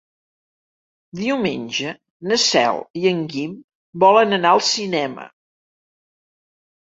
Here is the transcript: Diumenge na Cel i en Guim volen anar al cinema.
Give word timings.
Diumenge 1.17 1.91
na 2.31 2.37
Cel 2.43 2.79
i 3.01 3.05
en 3.11 3.19
Guim 3.35 3.53
volen 4.05 4.39
anar 4.39 4.55
al 4.55 4.63
cinema. 4.71 5.29